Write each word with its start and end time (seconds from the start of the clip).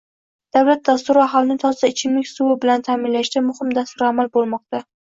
Davlat 0.55 0.81
dasturi 0.89 1.21
aholini 1.25 1.59
toza 1.65 1.91
ichimlik 1.93 2.33
suvi 2.33 2.59
bilan 2.65 2.89
ta’minlashda 2.89 3.47
muhim 3.53 3.75
dasturilamal 3.79 4.35
bo‘lmoqda 4.39 4.89